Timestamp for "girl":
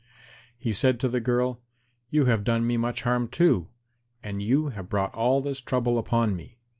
1.19-1.61